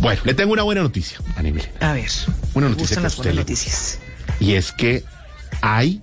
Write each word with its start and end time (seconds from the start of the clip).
Bueno, 0.00 0.22
le 0.24 0.34
tengo 0.34 0.52
una 0.52 0.62
buena 0.62 0.82
noticia, 0.82 1.18
Ana 1.36 1.52
A 1.80 1.92
ver. 1.92 2.10
Una 2.54 2.68
noticia 2.70 2.96
que 2.96 3.02
las 3.02 3.12
usted 3.12 3.24
buenas 3.24 3.34
le 3.34 3.40
noticias. 3.42 3.98
Y 4.40 4.54
es 4.54 4.72
que 4.72 5.04
hay 5.60 6.00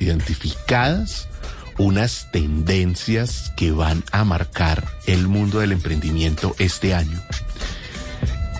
identificadas 0.00 1.28
unas 1.78 2.30
tendencias 2.30 3.52
que 3.56 3.70
van 3.72 4.04
a 4.12 4.24
marcar 4.24 4.84
el 5.06 5.28
mundo 5.28 5.60
del 5.60 5.72
emprendimiento 5.72 6.54
este 6.58 6.94
año 6.94 7.20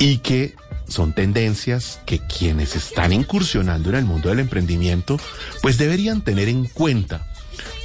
y 0.00 0.18
que 0.18 0.54
son 0.88 1.12
tendencias 1.12 2.00
que 2.06 2.18
quienes 2.18 2.76
están 2.76 3.12
incursionando 3.12 3.88
en 3.90 3.94
el 3.94 4.04
mundo 4.04 4.28
del 4.28 4.40
emprendimiento 4.40 5.18
pues 5.62 5.78
deberían 5.78 6.22
tener 6.22 6.48
en 6.48 6.66
cuenta 6.66 7.26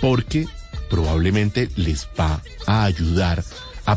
porque 0.01 0.47
probablemente 0.89 1.69
les 1.75 2.07
va 2.19 2.41
a 2.65 2.83
ayudar 2.83 3.39
a 3.39 3.43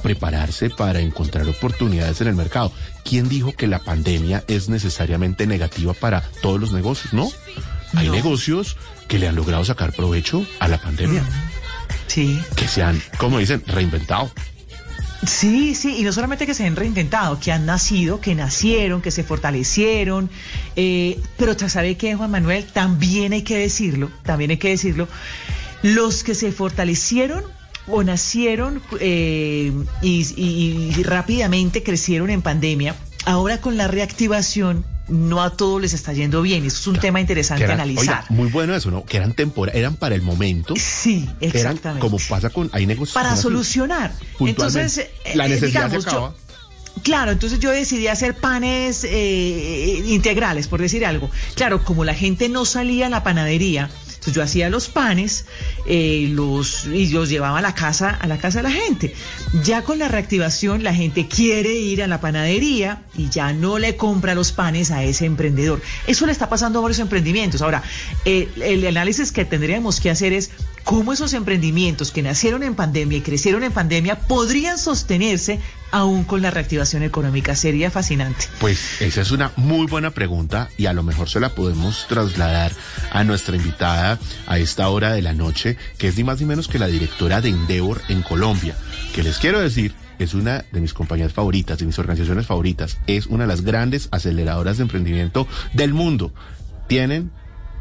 prepararse 0.01 0.71
para 0.71 1.01
encontrar 1.01 1.47
oportunidades 1.49 2.21
en 2.21 2.29
el 2.29 2.35
mercado. 2.35 2.73
¿Quién 3.05 3.29
dijo 3.29 3.53
que 3.53 3.67
la 3.67 3.81
pandemia 3.81 4.45
es 4.49 4.69
necesariamente 4.69 5.47
negativa 5.47 5.93
para 5.93 6.23
todos 6.41 6.61
los 6.61 6.73
negocios? 6.73 7.13
No. 7.13 7.29
Hay 7.95 8.07
No. 8.07 8.15
negocios 8.15 8.77
que 9.09 9.19
le 9.19 9.29
han 9.29 9.35
logrado 9.37 9.65
sacar 9.65 9.93
provecho 9.93 10.47
a 10.61 10.69
la 10.69 10.79
pandemia, 10.81 11.23
Sí. 12.07 12.41
que 12.57 12.67
se 12.69 12.83
han, 12.83 13.03
como 13.19 13.39
dicen, 13.39 13.63
reinventado. 13.67 14.31
Sí, 15.27 15.75
sí, 15.77 15.97
y 15.99 16.03
no 16.03 16.13
solamente 16.13 16.47
que 16.47 16.55
se 16.55 16.67
han 16.67 16.75
reinventado, 16.75 17.39
que 17.39 17.53
han 17.53 17.65
nacido, 17.65 18.21
que 18.21 18.35
nacieron, 18.35 19.01
que 19.03 19.13
se 19.13 19.23
fortalecieron, 19.23 20.29
eh, 20.75 21.21
pero 21.37 21.57
sabe 21.69 21.97
que 21.97 22.17
Juan 22.17 22.31
Manuel, 22.31 22.65
también 22.65 23.33
hay 23.33 23.43
que 23.43 23.57
decirlo, 23.57 24.11
también 24.25 24.51
hay 24.51 24.57
que 24.57 24.71
decirlo, 24.71 25.07
los 25.83 26.25
que 26.25 26.35
se 26.35 26.51
fortalecieron 26.51 27.45
o 27.87 28.03
nacieron 28.03 28.81
eh, 29.01 29.73
y, 30.03 30.27
y- 30.37 30.95
y 30.97 31.03
rápidamente 31.03 31.83
crecieron 31.83 32.31
en 32.31 32.43
pandemia, 32.43 32.95
ahora 33.25 33.61
con 33.61 33.77
la 33.77 33.89
reactivación 33.89 34.85
no 35.09 35.43
a 35.43 35.51
todos 35.57 35.83
les 35.83 35.93
está 35.95 36.13
yendo 36.13 36.43
bien, 36.43 36.65
eso 36.65 36.79
es 36.79 36.87
un 36.87 36.97
tema 36.99 37.21
interesante 37.21 37.65
eran- 37.65 37.81
analizar. 37.81 38.03
oiga, 38.03 38.25
muy 38.31 38.49
bueno 38.49 38.75
eso, 38.75 38.91
¿no? 38.91 39.05
Que 39.05 39.17
eran 39.17 39.35
temporales, 39.35 39.79
eran 39.79 39.97
para 39.97 40.15
el 40.15 40.23
momento. 40.23 40.75
Sí, 40.77 41.29
Eran 41.41 41.57
exactamente. 41.57 42.01
como 42.01 42.19
pasa 42.29 42.51
con, 42.51 42.71
hay 42.73 42.87
negocios. 42.87 43.13
para 43.15 43.37
solucionar. 43.37 44.15
Entonces, 44.39 44.99
eh, 44.99 45.11
la 45.35 45.47
eh, 45.47 45.49
necesidad 45.51 45.87
digamos, 45.91 46.05
se 46.05 46.11
yo- 46.11 46.17
acaba. 46.17 46.35
Claro, 47.03 47.33
entonces 47.33 47.59
yo 47.59 47.71
decidí 47.71 48.07
hacer 48.07 48.37
panes 48.37 49.03
eh, 49.05 50.03
integrales, 50.07 50.69
por 50.69 50.81
decir 50.81 51.05
algo. 51.07 51.31
Claro, 51.55 51.83
como 51.85 52.05
la 52.05 52.15
gente 52.15 52.49
no 52.51 52.65
salía 52.67 53.07
a 53.07 53.09
la 53.09 53.25
panadería, 53.25 53.91
entonces 54.23 54.35
yo 54.35 54.43
hacía 54.45 54.71
los 54.71 54.89
panes 54.89 55.47
eh, 55.85 56.29
los, 56.31 56.85
y 56.85 57.09
los 57.09 57.29
llevaba 57.29 57.59
a 57.59 57.61
la 57.61 57.75
casa, 57.75 58.11
a 58.11 58.29
la 58.29 58.39
casa 58.39 58.61
de 58.61 58.63
la 58.63 58.71
gente. 58.71 59.13
Ya 59.65 59.83
con 59.83 59.99
la 59.99 60.07
reactivación, 60.07 60.85
la 60.85 60.95
gente 60.95 61.27
quiere 61.27 61.75
ir 61.75 62.05
a 62.05 62.07
la 62.07 62.21
panadería 62.21 63.03
y 63.17 63.31
ya 63.31 63.53
no 63.53 63.81
le 63.81 63.97
compra 63.97 64.37
los 64.37 64.53
panes 64.53 64.93
a 64.93 65.03
ese 65.03 65.27
emprendedor. 65.27 65.83
Eso 66.07 66.25
le 66.27 66.31
está 66.31 66.49
pasando 66.49 66.79
a 66.79 66.83
varios 66.83 67.01
emprendimientos. 67.01 67.63
Ahora, 67.63 67.83
eh, 68.25 68.49
el 68.61 68.87
análisis 68.87 69.33
que 69.33 69.45
tendríamos 69.45 69.99
que 69.99 70.11
hacer 70.11 70.33
es 70.33 70.53
cómo 70.85 71.13
esos 71.13 71.33
emprendimientos 71.35 72.11
que 72.11 72.23
nacieron 72.23 72.63
en 72.63 72.75
pandemia 72.75 73.19
y 73.19 73.21
crecieron 73.23 73.63
en 73.63 73.73
pandemia 73.73 74.19
podrían 74.21 74.79
sostenerse 74.79 75.61
aún 75.91 76.25
con 76.25 76.43
la 76.43 76.51
reactivación 76.51 77.03
económica. 77.03 77.55
Sería 77.55 77.91
fascinante. 77.91 78.47
Pues 78.59 79.01
esa 79.01 79.21
es 79.21 79.31
una 79.31 79.53
muy 79.57 79.87
buena 79.87 80.11
pregunta 80.11 80.69
y 80.77 80.87
a 80.87 80.93
lo 80.93 81.03
mejor 81.03 81.29
se 81.29 81.41
la 81.41 81.55
podemos 81.55 82.07
trasladar 82.09 82.73
a 83.11 83.25
nuestra 83.25 83.57
invitada 83.57 84.19
a 84.47 84.59
esta 84.59 84.89
hora 84.89 85.13
de 85.13 85.23
la 85.23 85.35
noche, 85.35 85.77
que 85.99 86.09
es 86.09 86.17
ni 86.17 86.25
más 86.25 86.41
ni 86.41 86.47
menos 86.47 86.69
que 86.69 86.79
la 86.79 86.87
directora 86.87 87.41
de 87.41 87.51
Endeavor 87.51 88.01
en 88.09 88.23
Colombia, 88.23 88.77
que 89.15 89.23
les 89.23 89.39
quiero 89.39 89.61
decir 89.61 89.95
es 90.19 90.35
una 90.35 90.65
de 90.71 90.81
mis 90.81 90.95
compañías 90.95 91.33
favoritas, 91.33 91.79
de 91.79 91.87
mis 91.87 91.99
organizaciones 91.99 92.47
favoritas, 92.47 92.99
es 93.07 93.27
una 93.27 93.45
de 93.45 93.49
las 93.49 93.63
grandes 93.63 94.09
aceleradoras 94.13 94.77
de 94.77 94.85
emprendimiento 94.85 95.49
del 95.73 95.95
mundo. 95.95 96.33
Tienen 96.87 97.31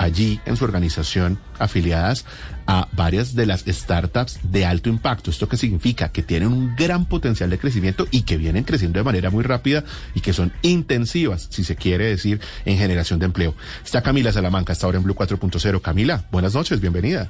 allí 0.02 0.40
en 0.46 0.58
su 0.58 0.66
organización 0.66 1.38
afiliadas 1.60 2.26
a 2.66 2.88
varias 2.94 3.36
de 3.36 3.46
las 3.46 3.64
startups 3.68 4.40
de 4.44 4.66
alto 4.66 4.90
impacto. 4.90 5.30
¿Esto 5.30 5.48
qué 5.48 5.58
significa? 5.58 6.10
Que 6.10 6.24
tienen 6.24 6.52
un 6.52 6.76
gran 6.76 7.06
potencial 7.06 7.52
de 7.52 7.60
crecimiento 7.60 8.08
y 8.10 8.24
que 8.24 8.38
vienen 8.38 8.64
creciendo 8.64 9.00
de 9.00 9.04
manera 9.04 9.30
muy 9.30 9.44
rápida 9.44 9.84
y 10.16 10.22
que 10.22 10.34
son 10.34 10.52
intensivas, 10.64 11.48
si 11.52 11.64
se 11.64 11.76
quiere 11.76 12.06
decir, 12.06 12.42
en 12.66 12.78
generación 12.78 13.20
de 13.20 13.28
empleo. 13.28 13.54
Está 13.84 14.02
Camila 14.02 14.32
Salamanca, 14.32 14.74
está 14.74 14.88
ahora 14.88 14.98
en 14.98 15.04
Blue 15.04 15.16
4.0. 15.16 15.82
Camila, 15.82 16.26
buenas 16.32 16.56
noches, 16.56 16.82
bienvenida. 16.82 17.30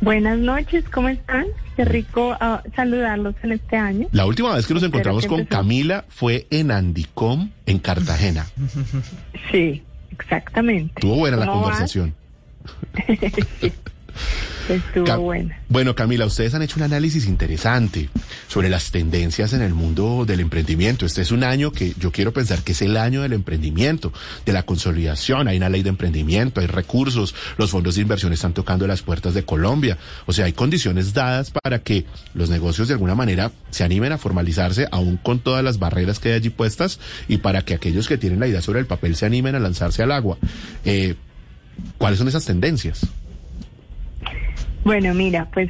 Buenas 0.00 0.38
noches, 0.38 0.84
¿cómo 0.92 1.08
están? 1.08 1.46
Qué 1.74 1.84
rico 1.84 2.36
ah, 2.38 2.62
saludarlos 2.76 3.34
en 3.42 3.52
este 3.52 3.76
año. 3.76 4.08
La 4.12 4.26
última 4.26 4.54
vez 4.54 4.66
que 4.66 4.74
nos 4.74 4.82
Espero 4.82 4.98
encontramos 4.98 5.22
que 5.22 5.28
con. 5.28 5.44
Camila 5.46 6.04
fue 6.08 6.46
en 6.50 6.70
Andicom, 6.70 7.50
en 7.64 7.78
Cartagena. 7.78 8.46
Sí, 9.50 9.82
exactamente. 10.10 10.94
Estuvo 10.96 11.16
buena 11.16 11.36
la 11.36 11.46
¿Cómo 11.46 11.62
vas? 11.62 11.86
Estuvo 14.68 15.18
buena. 15.18 15.60
Bueno, 15.68 15.94
Camila, 15.94 16.26
ustedes 16.26 16.54
han 16.54 16.62
hecho 16.62 16.76
un 16.76 16.82
análisis 16.82 17.26
interesante 17.26 18.08
sobre 18.48 18.68
las 18.68 18.90
tendencias 18.90 19.52
en 19.52 19.62
el 19.62 19.74
mundo 19.74 20.24
del 20.26 20.40
emprendimiento. 20.40 21.06
Este 21.06 21.22
es 21.22 21.30
un 21.30 21.44
año 21.44 21.72
que 21.72 21.94
yo 21.98 22.10
quiero 22.10 22.32
pensar 22.32 22.62
que 22.62 22.72
es 22.72 22.82
el 22.82 22.96
año 22.96 23.22
del 23.22 23.32
emprendimiento, 23.32 24.12
de 24.44 24.52
la 24.52 24.64
consolidación. 24.64 25.48
Hay 25.48 25.56
una 25.58 25.68
ley 25.68 25.82
de 25.82 25.90
emprendimiento, 25.90 26.60
hay 26.60 26.66
recursos, 26.66 27.34
los 27.58 27.70
fondos 27.70 27.94
de 27.94 28.02
inversión 28.02 28.32
están 28.32 28.54
tocando 28.54 28.86
las 28.86 29.02
puertas 29.02 29.34
de 29.34 29.44
Colombia. 29.44 29.98
O 30.26 30.32
sea, 30.32 30.46
hay 30.46 30.52
condiciones 30.52 31.14
dadas 31.14 31.50
para 31.50 31.80
que 31.80 32.04
los 32.34 32.50
negocios 32.50 32.88
de 32.88 32.94
alguna 32.94 33.14
manera 33.14 33.52
se 33.70 33.84
animen 33.84 34.12
a 34.12 34.18
formalizarse, 34.18 34.88
aún 34.90 35.16
con 35.16 35.38
todas 35.38 35.62
las 35.62 35.78
barreras 35.78 36.18
que 36.18 36.30
hay 36.30 36.34
allí 36.36 36.50
puestas, 36.50 36.98
y 37.28 37.38
para 37.38 37.62
que 37.62 37.74
aquellos 37.74 38.08
que 38.08 38.18
tienen 38.18 38.40
la 38.40 38.48
idea 38.48 38.62
sobre 38.62 38.80
el 38.80 38.86
papel 38.86 39.16
se 39.16 39.26
animen 39.26 39.54
a 39.54 39.60
lanzarse 39.60 40.02
al 40.02 40.12
agua. 40.12 40.38
Eh, 40.84 41.14
¿Cuáles 41.98 42.18
son 42.18 42.28
esas 42.28 42.44
tendencias? 42.44 43.06
Bueno, 44.86 45.14
mira, 45.14 45.48
pues 45.52 45.68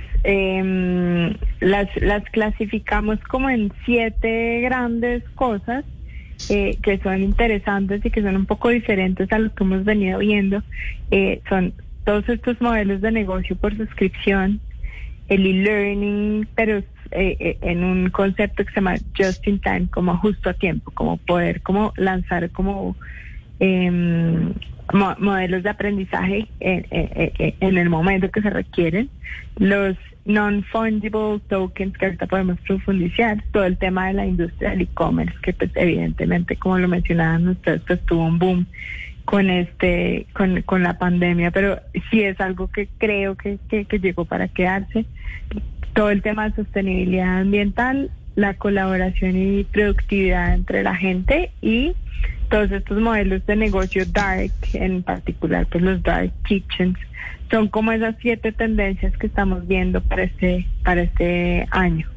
las, 1.61 1.89
las 2.03 2.23
clasificamos 2.25 3.19
como 3.21 3.49
en 3.49 3.73
siete 3.87 4.61
grandes 4.61 5.23
cosas 5.35 5.87
eh, 6.51 6.77
que 6.83 6.99
son 6.99 7.23
interesantes 7.23 8.05
y 8.05 8.11
que 8.11 8.21
son 8.21 8.37
un 8.37 8.45
poco 8.45 8.69
diferentes 8.69 9.33
a 9.33 9.39
lo 9.39 9.55
que 9.55 9.65
hemos 9.65 9.85
venido 9.85 10.19
viendo. 10.19 10.63
Eh, 11.11 11.41
son 11.49 11.73
todos 12.05 12.29
estos 12.29 12.61
modelos 12.61 13.01
de 13.01 13.11
negocio 13.11 13.57
por 13.57 13.75
suscripción, 13.75 14.61
el 15.29 15.47
e-learning, 15.47 16.47
pero 16.55 16.77
eh, 16.77 16.85
eh, 17.13 17.59
en 17.63 17.85
un 17.85 18.11
concepto 18.11 18.67
que 18.67 18.71
se 18.71 18.81
llama 18.81 18.97
just 19.17 19.49
in 19.49 19.59
time, 19.61 19.89
como 19.91 20.19
justo 20.19 20.51
a 20.51 20.53
tiempo, 20.53 20.91
como 20.91 21.17
poder 21.17 21.63
como 21.63 21.95
lanzar 21.97 22.51
como 22.51 22.99
em, 23.61 24.53
mo- 24.97 25.17
modelos 25.19 25.63
de 25.63 25.71
aprendizaje 25.71 26.49
en, 26.61 27.79
el 27.79 27.91
momento 27.91 28.31
que 28.31 28.43
se 28.43 28.51
requieren, 28.51 29.11
los 29.57 29.97
non-fungible 30.25 31.41
tokens 31.49 31.97
que 31.97 32.07
ahorita 32.07 32.27
podemos 32.27 32.59
profundizar, 32.67 33.45
todo 33.53 33.65
el 33.65 33.79
tema 33.79 34.09
de 34.09 34.15
la 34.15 34.27
industria 34.27 34.71
del 34.71 34.83
e-commerce, 34.83 35.35
que 35.43 35.53
pues 35.53 35.71
evidentemente, 35.77 36.57
como 36.57 36.79
lo 36.79 36.89
mencionaban 36.89 37.49
ustedes, 37.49 37.83
pues 37.87 38.05
tuvo 38.07 38.25
un 38.25 38.39
boom 38.39 38.67
con 39.25 39.51
este 39.51 40.27
con, 40.33 40.63
con 40.63 40.83
la 40.83 40.99
pandemia, 40.99 41.51
pero 41.51 41.81
sí 42.11 42.23
es 42.23 42.41
algo 42.41 42.69
que 42.69 42.89
creo 42.99 43.35
que, 43.37 43.59
que 43.69 43.99
llegó 43.99 44.25
para 44.25 44.49
quedarse. 44.49 45.05
Todo 45.95 46.11
el 46.11 46.23
tema 46.23 46.49
de 46.49 46.57
sostenibilidad 46.57 47.41
ambiental, 47.41 48.11
la 48.35 48.55
colaboración 48.55 49.37
y 49.37 49.65
productividad 49.65 50.55
entre 50.55 50.83
la 50.83 50.95
gente 50.95 51.51
y 51.63 51.95
todos 52.49 52.71
estos 52.71 52.99
modelos 52.99 53.45
de 53.47 53.57
negocio 53.57 54.05
dark, 54.07 54.53
en 54.73 55.03
particular 55.03 55.67
pues 55.67 55.83
los 55.83 56.03
dark 56.03 56.33
kitchens, 56.47 56.99
son 57.51 57.69
como 57.69 57.93
esas 57.93 58.17
siete 58.21 58.53
tendencias 58.53 59.17
que 59.19 59.27
estamos 59.27 59.67
viendo 59.67 60.01
para 60.03 60.25
este 60.25 60.67
para 60.83 61.03
este 61.03 61.67
año. 61.71 62.09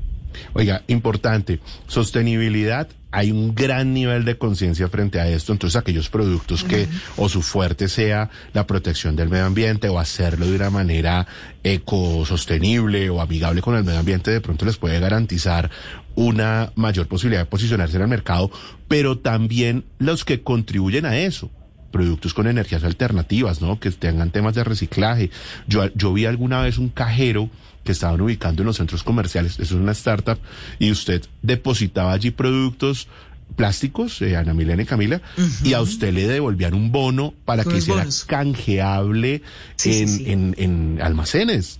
Oiga, 0.53 0.83
importante, 0.87 1.59
sostenibilidad, 1.87 2.87
hay 3.11 3.31
un 3.31 3.55
gran 3.55 3.93
nivel 3.93 4.23
de 4.25 4.37
conciencia 4.37 4.87
frente 4.87 5.19
a 5.19 5.27
esto, 5.27 5.51
entonces 5.51 5.75
aquellos 5.75 6.09
productos 6.09 6.63
que 6.63 6.87
o 7.17 7.27
su 7.27 7.41
fuerte 7.41 7.87
sea 7.87 8.29
la 8.53 8.67
protección 8.67 9.15
del 9.15 9.29
medio 9.29 9.45
ambiente 9.45 9.89
o 9.89 9.97
hacerlo 9.97 10.45
de 10.45 10.55
una 10.55 10.69
manera 10.69 11.25
ecosostenible 11.63 13.09
o 13.09 13.21
amigable 13.21 13.61
con 13.61 13.75
el 13.75 13.83
medio 13.83 13.99
ambiente, 13.99 14.29
de 14.31 14.41
pronto 14.41 14.65
les 14.65 14.77
puede 14.77 14.99
garantizar 14.99 15.71
una 16.19 16.73
mayor 16.75 17.07
posibilidad 17.07 17.43
de 17.43 17.45
posicionarse 17.45 17.95
en 17.95 18.01
el 18.01 18.09
mercado, 18.09 18.51
pero 18.89 19.19
también 19.19 19.85
los 19.99 20.25
que 20.25 20.41
contribuyen 20.41 21.05
a 21.05 21.17
eso 21.17 21.49
productos 21.91 22.33
con 22.33 22.45
energías 22.45 22.83
alternativas, 22.83 23.61
¿no? 23.61 23.79
Que 23.79 23.89
tengan 23.89 24.29
temas 24.29 24.53
de 24.53 24.65
reciclaje. 24.65 25.31
Yo, 25.65 25.87
yo 25.95 26.11
vi 26.13 26.25
alguna 26.25 26.61
vez 26.61 26.77
un 26.77 26.89
cajero 26.89 27.49
que 27.85 27.93
estaban 27.93 28.19
ubicando 28.19 28.63
en 28.63 28.67
los 28.67 28.75
centros 28.75 29.01
comerciales, 29.01 29.53
eso 29.53 29.75
es 29.75 29.81
una 29.81 29.93
startup, 29.93 30.37
y 30.77 30.91
usted 30.91 31.23
depositaba 31.41 32.11
allí 32.11 32.31
productos 32.31 33.07
plásticos, 33.55 34.21
eh, 34.21 34.35
Ana 34.35 34.53
Milena 34.53 34.83
y 34.83 34.85
Camila, 34.85 35.21
y 35.63 35.71
a 35.71 35.81
usted 35.81 36.13
le 36.13 36.27
devolvían 36.27 36.73
un 36.73 36.91
bono 36.91 37.33
para 37.45 37.63
que 37.63 37.79
bonos. 37.79 38.25
canjeable 38.25 39.41
Sí, 39.77 39.93
sí, 39.93 40.01
en, 40.01 40.09
sí. 40.09 40.23
En, 40.27 40.55
en 40.57 41.01
almacenes. 41.01 41.79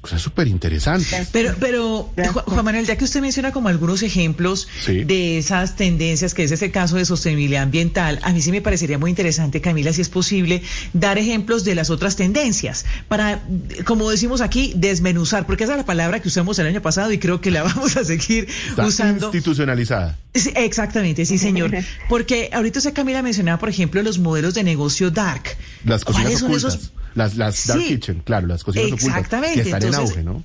Cosas 0.00 0.22
súper 0.22 0.46
interesantes. 0.46 1.28
Pero, 1.32 1.54
pero 1.58 2.12
Juan 2.46 2.64
Manuel, 2.64 2.86
ya 2.86 2.96
que 2.96 3.04
usted 3.04 3.20
menciona 3.20 3.52
como 3.52 3.68
algunos 3.68 4.02
ejemplos 4.02 4.68
de 4.86 5.38
esas 5.38 5.76
tendencias, 5.76 6.34
que 6.34 6.44
es 6.44 6.52
ese 6.52 6.70
caso 6.70 6.96
de 6.96 7.04
sostenibilidad 7.04 7.62
ambiental, 7.62 8.20
a 8.22 8.32
mí 8.32 8.40
sí 8.40 8.52
me 8.52 8.60
parecería 8.60 8.98
muy 8.98 9.10
interesante, 9.10 9.60
Camila, 9.60 9.92
si 9.92 10.00
es 10.00 10.08
posible, 10.08 10.62
dar 10.92 11.18
ejemplos 11.18 11.64
de 11.64 11.74
las 11.74 11.90
otras 11.90 12.16
tendencias 12.16 12.84
para, 13.08 13.42
como 13.84 14.10
decimos 14.10 14.40
aquí, 14.40 14.72
desmenuzar, 14.76 15.46
porque 15.46 15.64
esa 15.64 15.72
es 15.74 15.78
la 15.78 15.86
palabra 15.86 16.20
que 16.20 16.28
usamos 16.28 16.58
el 16.58 16.66
año 16.66 16.80
pasado 16.80 17.12
y 17.12 17.18
creo 17.18 17.40
que 17.40 17.50
la 17.50 17.62
vamos 17.64 17.96
a 17.96 18.04
seguir 18.04 18.48
usando. 18.76 19.26
Institucionalizada. 19.26 20.16
exactamente, 20.54 21.26
sí, 21.26 21.38
señor. 21.38 21.72
Porque 22.08 22.50
ahorita 22.52 22.78
usted, 22.78 22.94
Camila, 22.94 23.22
mencionaba, 23.22 23.58
por 23.58 23.68
ejemplo, 23.68 24.02
los 24.02 24.18
modelos 24.18 24.54
de 24.54 24.62
negocio 24.62 25.10
dark. 25.10 25.56
Las 25.84 26.04
cocinas 26.04 26.42
ocultas. 26.42 26.92
Las, 27.14 27.36
las 27.36 27.66
dark 27.66 27.80
kitchen, 27.80 28.22
claro, 28.24 28.46
las 28.46 28.64
cocinas 28.64 28.92
ocultas. 28.92 29.28
Que 29.54 29.60
están 29.60 29.82
en 29.82 29.94
auge, 29.94 30.22
¿no? 30.22 30.42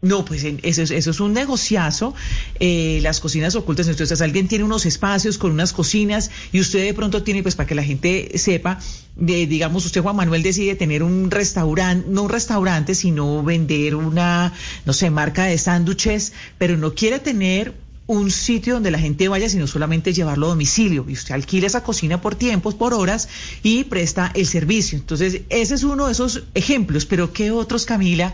No, 0.00 0.24
pues 0.24 0.44
eso, 0.44 0.82
eso, 0.82 1.10
es 1.10 1.20
un 1.20 1.32
negociazo. 1.32 2.14
Eh, 2.60 3.00
las 3.02 3.18
cocinas 3.18 3.56
ocultas, 3.56 3.88
entonces 3.88 4.20
alguien 4.20 4.46
tiene 4.46 4.64
unos 4.64 4.86
espacios 4.86 5.38
con 5.38 5.50
unas 5.50 5.72
cocinas 5.72 6.30
y 6.52 6.60
usted 6.60 6.84
de 6.84 6.94
pronto 6.94 7.24
tiene, 7.24 7.42
pues 7.42 7.56
para 7.56 7.66
que 7.66 7.74
la 7.74 7.82
gente 7.82 8.30
sepa, 8.38 8.78
de, 9.16 9.48
digamos, 9.48 9.84
usted 9.86 10.00
Juan 10.00 10.14
Manuel 10.14 10.44
decide 10.44 10.76
tener 10.76 11.02
un 11.02 11.32
restaurante, 11.32 12.06
no 12.08 12.22
un 12.22 12.28
restaurante, 12.28 12.94
sino 12.94 13.42
vender 13.42 13.96
una, 13.96 14.52
no 14.84 14.92
sé, 14.92 15.10
marca 15.10 15.46
de 15.46 15.58
sándwiches, 15.58 16.32
pero 16.58 16.76
no 16.76 16.94
quiere 16.94 17.18
tener 17.18 17.74
un 18.08 18.30
sitio 18.30 18.74
donde 18.74 18.90
la 18.90 18.98
gente 18.98 19.28
vaya, 19.28 19.48
sino 19.48 19.66
solamente 19.66 20.14
llevarlo 20.14 20.46
a 20.46 20.48
domicilio. 20.50 21.04
Y 21.08 21.12
usted 21.12 21.34
alquila 21.34 21.66
esa 21.66 21.84
cocina 21.84 22.20
por 22.20 22.34
tiempos, 22.34 22.74
por 22.74 22.94
horas 22.94 23.28
y 23.62 23.84
presta 23.84 24.32
el 24.34 24.46
servicio. 24.46 24.98
Entonces, 24.98 25.42
ese 25.50 25.74
es 25.74 25.84
uno 25.84 26.06
de 26.06 26.12
esos 26.12 26.44
ejemplos. 26.54 27.04
Pero, 27.04 27.32
¿qué 27.34 27.50
otros, 27.50 27.84
Camila, 27.84 28.32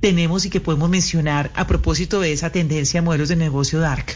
tenemos 0.00 0.44
y 0.44 0.50
que 0.50 0.60
podemos 0.60 0.90
mencionar 0.90 1.52
a 1.54 1.66
propósito 1.68 2.20
de 2.20 2.32
esa 2.32 2.50
tendencia 2.50 2.98
a 2.98 3.02
modelos 3.04 3.28
de 3.28 3.36
negocio 3.36 3.78
dark? 3.78 4.06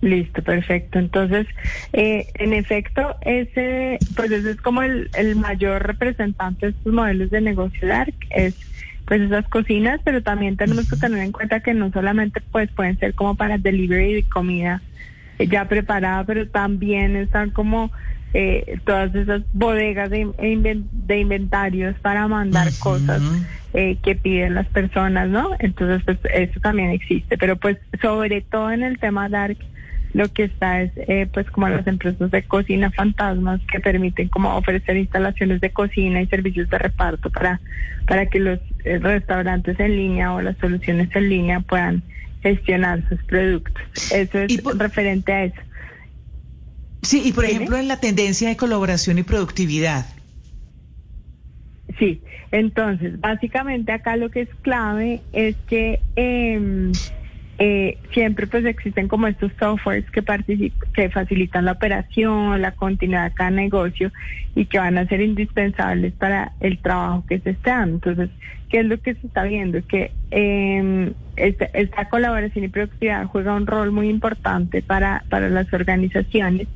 Listo, 0.00 0.42
perfecto. 0.42 1.00
Entonces, 1.00 1.48
eh, 1.92 2.28
en 2.34 2.52
efecto, 2.52 3.16
ese, 3.20 3.98
pues 4.14 4.30
ese 4.30 4.52
es 4.52 4.56
como 4.58 4.82
el, 4.82 5.10
el 5.14 5.34
mayor 5.34 5.84
representante 5.84 6.66
de 6.66 6.72
estos 6.72 6.92
modelos 6.92 7.30
de 7.30 7.40
negocio 7.40 7.88
dark, 7.88 8.14
es 8.30 8.54
pues 9.10 9.22
esas 9.22 9.44
cocinas, 9.48 10.00
pero 10.04 10.22
también 10.22 10.56
tenemos 10.56 10.88
que 10.88 10.94
tener 10.94 11.18
en 11.18 11.32
cuenta 11.32 11.58
que 11.58 11.74
no 11.74 11.90
solamente 11.90 12.40
pues 12.52 12.70
pueden 12.70 12.96
ser 13.00 13.12
como 13.12 13.34
para 13.34 13.58
delivery 13.58 14.12
de 14.12 14.22
comida 14.22 14.82
ya 15.36 15.64
preparada, 15.64 16.22
pero 16.22 16.48
también 16.48 17.16
están 17.16 17.50
como 17.50 17.90
eh, 18.34 18.78
todas 18.84 19.12
esas 19.16 19.42
bodegas 19.52 20.10
de, 20.10 20.30
de 20.92 21.18
inventarios 21.18 21.96
para 21.98 22.28
mandar 22.28 22.68
cosas 22.78 23.20
eh, 23.74 23.96
que 24.00 24.14
piden 24.14 24.54
las 24.54 24.68
personas, 24.68 25.28
¿no? 25.28 25.56
Entonces, 25.58 26.04
pues 26.04 26.18
eso 26.32 26.60
también 26.60 26.90
existe, 26.90 27.36
pero 27.36 27.56
pues 27.56 27.78
sobre 28.00 28.42
todo 28.42 28.70
en 28.70 28.84
el 28.84 29.00
tema 29.00 29.28
dark, 29.28 29.56
lo 30.12 30.28
que 30.28 30.44
está 30.44 30.82
es 30.82 30.92
eh, 30.96 31.28
pues 31.32 31.50
como 31.50 31.68
las 31.68 31.84
empresas 31.88 32.30
de 32.30 32.44
cocina 32.44 32.92
fantasmas 32.92 33.60
que 33.72 33.80
permiten 33.80 34.28
como 34.28 34.56
ofrecer 34.56 34.96
instalaciones 34.96 35.60
de 35.60 35.70
cocina 35.70 36.22
y 36.22 36.28
servicios 36.28 36.70
de 36.70 36.78
reparto 36.78 37.28
para 37.30 37.60
para 38.06 38.26
que 38.26 38.40
los 38.40 38.58
eh, 38.58 38.69
restaurantes 38.84 39.78
en 39.80 39.96
línea 39.96 40.32
o 40.32 40.40
las 40.40 40.56
soluciones 40.58 41.08
en 41.14 41.28
línea 41.28 41.60
puedan 41.60 42.02
gestionar 42.42 43.06
sus 43.08 43.22
productos. 43.24 43.82
Eso 44.10 44.38
es 44.38 44.64
referente 44.76 45.32
a 45.32 45.44
eso. 45.44 45.60
Sí, 47.02 47.22
y 47.24 47.32
por 47.32 47.44
ejemplo 47.44 47.76
en 47.76 47.88
la 47.88 47.98
tendencia 47.98 48.48
de 48.48 48.56
colaboración 48.56 49.18
y 49.18 49.22
productividad. 49.22 50.06
Sí, 51.98 52.22
entonces 52.50 53.20
básicamente 53.20 53.92
acá 53.92 54.16
lo 54.16 54.30
que 54.30 54.42
es 54.42 54.48
clave 54.62 55.22
es 55.32 55.56
que 55.66 56.00
eh, 56.16 56.92
eh, 57.62 57.98
siempre 58.14 58.46
pues 58.46 58.64
existen 58.64 59.06
como 59.06 59.26
estos 59.26 59.52
softwares 59.60 60.10
que, 60.10 60.22
que 60.94 61.10
facilitan 61.10 61.66
la 61.66 61.72
operación, 61.72 62.62
la 62.62 62.72
continuidad 62.72 63.28
de 63.28 63.34
cada 63.34 63.50
negocio 63.50 64.10
y 64.54 64.64
que 64.64 64.78
van 64.78 64.96
a 64.96 65.06
ser 65.06 65.20
indispensables 65.20 66.14
para 66.14 66.52
el 66.60 66.78
trabajo 66.78 67.22
que 67.28 67.38
se 67.38 67.50
está 67.50 67.80
dando. 67.80 67.96
Entonces, 67.96 68.30
¿qué 68.70 68.80
es 68.80 68.86
lo 68.86 68.98
que 68.98 69.14
se 69.14 69.26
está 69.26 69.44
viendo? 69.44 69.86
Que 69.86 70.10
eh, 70.30 71.12
esta, 71.36 72.08
colaboración 72.08 72.64
y 72.64 72.68
productividad 72.68 73.26
juega 73.26 73.54
un 73.54 73.66
rol 73.66 73.92
muy 73.92 74.08
importante 74.08 74.80
para, 74.80 75.22
para 75.28 75.50
las 75.50 75.70
organizaciones 75.74 76.66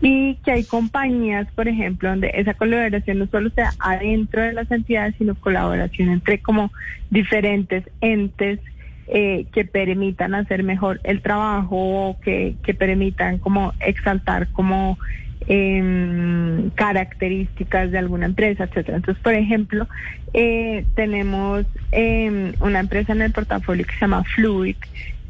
y 0.00 0.36
que 0.44 0.52
hay 0.52 0.62
compañías, 0.62 1.48
por 1.56 1.66
ejemplo, 1.66 2.10
donde 2.10 2.30
esa 2.34 2.54
colaboración 2.54 3.18
no 3.18 3.26
solo 3.26 3.50
sea 3.50 3.72
adentro 3.80 4.42
de 4.42 4.52
las 4.52 4.70
entidades, 4.70 5.16
sino 5.18 5.34
colaboración 5.34 6.10
entre 6.10 6.38
como 6.38 6.70
diferentes 7.10 7.82
entes 8.00 8.60
eh, 9.10 9.46
que 9.52 9.64
permitan 9.64 10.34
hacer 10.34 10.62
mejor 10.62 11.00
el 11.02 11.22
trabajo, 11.22 12.18
que, 12.22 12.56
que 12.62 12.74
permitan 12.74 13.38
como 13.38 13.72
exaltar 13.80 14.48
como 14.48 14.98
em, 15.46 16.68
características 16.74 17.90
de 17.90 17.96
alguna 17.96 18.26
empresa, 18.26 18.64
etcétera. 18.64 18.98
Entonces, 18.98 19.22
por 19.22 19.32
ejemplo, 19.32 19.88
eh, 20.34 20.84
tenemos 20.94 21.64
em, 21.90 22.52
una 22.60 22.80
empresa 22.80 23.12
en 23.12 23.22
el 23.22 23.32
portafolio 23.32 23.86
que 23.86 23.94
se 23.94 24.00
llama 24.00 24.24
Fluid, 24.24 24.76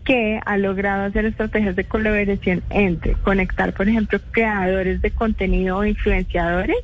que 0.04 0.40
ha 0.44 0.56
logrado 0.56 1.04
hacer 1.04 1.26
estrategias 1.26 1.76
de 1.76 1.84
colaboración 1.84 2.64
entre 2.70 3.12
conectar, 3.12 3.72
por 3.74 3.88
ejemplo, 3.88 4.18
creadores 4.32 5.00
de 5.02 5.12
contenido 5.12 5.76
o 5.76 5.84
influenciadores 5.84 6.78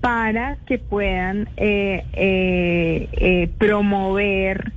para 0.00 0.56
que 0.64 0.78
puedan 0.78 1.46
eh, 1.58 3.50
promover 3.58 4.72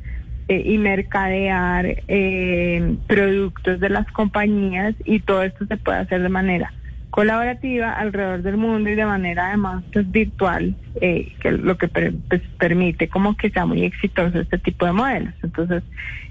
eh, 0.53 0.63
y 0.65 0.77
mercadear 0.77 2.03
eh, 2.07 2.95
productos 3.07 3.79
de 3.79 3.89
las 3.89 4.05
compañías 4.11 4.95
y 5.05 5.19
todo 5.19 5.43
esto 5.43 5.65
se 5.65 5.77
puede 5.77 5.99
hacer 5.99 6.21
de 6.21 6.29
manera 6.29 6.71
colaborativa 7.13 7.93
alrededor 7.93 8.41
del 8.41 8.57
mundo 8.57 8.89
y 8.89 8.95
de 8.95 9.05
manera 9.05 9.49
además 9.49 9.83
pues, 9.93 10.11
virtual, 10.11 10.75
eh, 10.99 11.31
que 11.41 11.51
lo 11.51 11.77
que 11.77 11.87
pues, 11.87 12.41
permite 12.57 13.07
como 13.07 13.37
que 13.37 13.51
sea 13.51 13.67
muy 13.67 13.83
exitoso 13.83 14.39
este 14.39 14.57
tipo 14.57 14.87
de 14.87 14.93
modelos. 14.93 15.33
Entonces, 15.43 15.83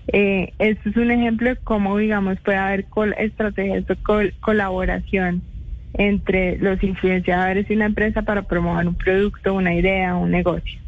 eh, 0.08 0.52
este 0.58 0.90
es 0.90 0.96
un 0.96 1.12
ejemplo 1.12 1.50
de 1.50 1.56
cómo, 1.56 1.96
digamos, 1.98 2.40
puede 2.40 2.58
haber 2.58 2.86
estrategias 3.16 3.86
de 3.86 3.96
colaboración 4.40 5.42
entre 5.94 6.58
los 6.58 6.82
influenciadores 6.82 7.70
y 7.70 7.74
una 7.74 7.86
empresa 7.86 8.22
para 8.22 8.42
promover 8.42 8.88
un 8.88 8.96
producto, 8.96 9.54
una 9.54 9.74
idea, 9.74 10.16
un 10.16 10.32
negocio 10.32 10.81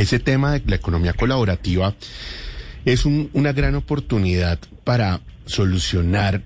ese 0.00 0.20
tema 0.20 0.52
de 0.52 0.62
la 0.66 0.76
economía 0.76 1.12
colaborativa 1.12 1.94
es 2.84 3.04
una 3.04 3.52
gran 3.52 3.74
oportunidad 3.74 4.58
para 4.84 5.20
solucionar 5.44 6.42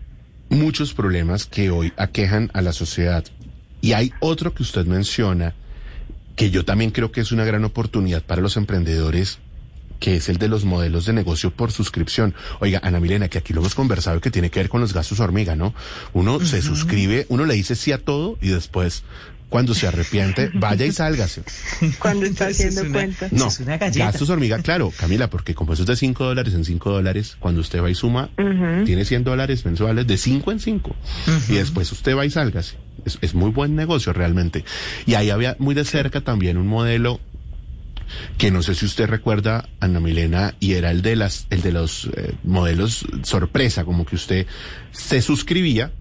muchos 0.48 0.94
problemas 0.94 1.46
que 1.46 1.70
hoy 1.70 1.92
aquejan 1.96 2.50
a 2.54 2.62
la 2.62 2.72
sociedad. 2.72 3.24
Y 3.80 3.92
hay 3.92 4.12
otro 4.20 4.54
que 4.54 4.62
usted 4.62 4.86
menciona, 4.86 5.54
que 6.36 6.50
yo 6.50 6.64
también 6.64 6.90
creo 6.90 7.12
que 7.12 7.20
es 7.20 7.32
una 7.32 7.44
gran 7.44 7.64
oportunidad 7.64 8.22
para 8.22 8.40
los 8.40 8.56
emprendedores, 8.56 9.38
que 10.00 10.16
es 10.16 10.28
el 10.28 10.38
de 10.38 10.48
los 10.48 10.64
modelos 10.64 11.04
de 11.04 11.12
negocio 11.12 11.50
por 11.50 11.72
suscripción. 11.72 12.34
Oiga, 12.60 12.80
Ana 12.82 13.00
Milena, 13.00 13.28
que 13.28 13.38
aquí 13.38 13.52
lo 13.52 13.60
hemos 13.60 13.74
conversado, 13.74 14.20
que 14.20 14.30
tiene 14.30 14.50
que 14.50 14.60
ver 14.60 14.68
con 14.68 14.80
los 14.80 14.92
gastos 14.92 15.20
hormiga, 15.20 15.56
¿no? 15.56 15.74
Uno 16.12 16.40
se 16.40 16.62
suscribe, 16.62 17.26
uno 17.28 17.44
le 17.44 17.54
dice 17.54 17.76
sí 17.76 17.92
a 17.92 17.98
todo 17.98 18.38
y 18.40 18.48
después 18.48 19.04
cuando 19.52 19.74
se 19.74 19.86
arrepiente, 19.86 20.50
vaya 20.54 20.86
y 20.86 20.92
sálgase. 20.92 21.42
Cuando 21.98 22.24
está 22.24 22.46
haciendo 22.46 22.90
cuentas. 22.90 23.30
No, 23.32 23.48
gastos 23.94 24.30
hormiga, 24.30 24.58
claro, 24.62 24.90
Camila, 24.96 25.28
porque 25.28 25.54
como 25.54 25.74
eso 25.74 25.82
es 25.82 25.88
de 25.88 25.96
5 25.96 26.24
dólares 26.24 26.54
en 26.54 26.64
5 26.64 26.90
dólares, 26.90 27.36
cuando 27.38 27.60
usted 27.60 27.82
va 27.82 27.90
y 27.90 27.94
suma, 27.94 28.30
tiene 28.86 29.04
100 29.04 29.24
dólares 29.24 29.66
mensuales 29.66 30.06
de 30.06 30.16
5 30.16 30.52
en 30.52 30.58
5. 30.58 30.96
Y 31.50 31.54
después 31.56 31.92
usted 31.92 32.16
va 32.16 32.24
y 32.24 32.30
sálgase. 32.30 32.78
Es, 33.04 33.34
muy 33.34 33.50
buen 33.50 33.76
negocio 33.76 34.14
realmente. 34.14 34.64
Y 35.04 35.14
ahí 35.14 35.28
había 35.28 35.54
muy 35.58 35.74
de 35.74 35.84
cerca 35.84 36.22
también 36.22 36.56
un 36.56 36.66
modelo 36.66 37.20
que 38.38 38.50
no 38.50 38.62
sé 38.62 38.74
si 38.74 38.86
usted 38.86 39.06
recuerda, 39.06 39.68
Ana 39.80 40.00
Milena, 40.00 40.54
y 40.60 40.74
era 40.74 40.90
el 40.90 41.02
de 41.02 41.16
las, 41.16 41.46
el 41.50 41.60
de 41.60 41.72
los 41.72 42.10
eh, 42.16 42.32
modelos 42.42 43.04
sorpresa, 43.22 43.84
como 43.84 44.06
que 44.06 44.16
usted 44.16 44.46
se 44.92 45.20
suscribía 45.20 45.92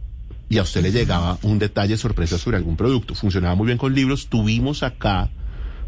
y 0.51 0.58
a 0.58 0.63
usted 0.63 0.84
le 0.84 0.91
llegaba 0.91 1.39
un 1.43 1.60
detalle 1.60 1.98
sorpresa 1.98 2.38
sobre 2.38 2.58
algún 2.58 2.75
producto. 2.75 3.15
Funcionaba 3.15 3.55
muy 3.55 3.67
bien 3.67 3.77
con 3.77 3.96
libros. 3.96 4.27
Tuvimos 4.27 4.84
acá 4.84 5.31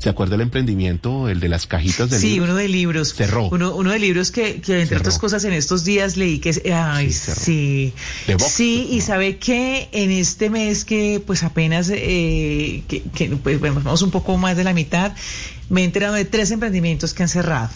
¿Se 0.03 0.09
acuerda 0.09 0.35
el 0.35 0.41
emprendimiento, 0.41 1.29
el 1.29 1.39
de 1.39 1.47
las 1.47 1.65
cajitas 1.65 2.09
de 2.09 2.19
libros? 2.19 2.33
Sí, 2.33 2.39
uno 2.41 2.55
de 2.55 2.67
libros. 2.67 3.13
Cerró. 3.13 3.47
Uno, 3.47 3.73
uno 3.73 3.91
de 3.91 3.99
libros 3.99 4.31
que, 4.31 4.59
que 4.59 4.81
entre 4.81 4.97
otras 4.97 5.17
cosas, 5.17 5.45
en 5.45 5.53
estos 5.53 5.85
días 5.85 6.17
leí 6.17 6.39
que... 6.39 6.73
Ay, 6.73 7.13
sí. 7.13 7.93
Sí, 8.25 8.35
sí 8.37 8.87
y 8.91 8.99
sabe 8.99 9.37
que 9.37 9.87
en 9.93 10.11
este 10.11 10.49
mes 10.49 10.83
que 10.83 11.23
pues 11.25 11.43
apenas, 11.43 11.89
eh, 11.89 12.83
que, 12.89 13.01
que 13.15 13.29
pues, 13.29 13.61
vamos 13.61 14.01
un 14.01 14.11
poco 14.11 14.37
más 14.37 14.57
de 14.57 14.65
la 14.65 14.73
mitad, 14.73 15.13
me 15.69 15.81
he 15.81 15.83
enterado 15.85 16.15
de 16.15 16.25
tres 16.25 16.51
emprendimientos 16.51 17.13
que 17.13 17.23
han 17.23 17.29
cerrado. 17.29 17.69